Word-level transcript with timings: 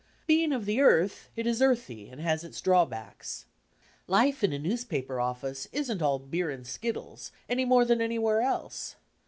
Be 0.25 0.43
ing 0.43 0.51
of 0.51 0.65
the 0.65 0.81
earth, 0.81 1.29
it 1.35 1.45
is 1.45 1.61
earthy, 1.61 2.09
and 2.09 2.19
has 2.19 2.43
its 2.43 2.59
drawbacks. 2.59 3.45
Life 4.07 4.43
in 4.43 4.51
a 4.51 4.57
newspaper 4.57 5.19
office 5.21 5.67
isn't 5.71 6.01
all 6.01 6.17
'beer 6.17 6.49
and 6.49 6.65
skinles' 6.65 7.29
any 7.47 7.65
more 7.65 7.85
than 7.85 8.01
anywhere 8.01 8.41
else. 8.41 8.95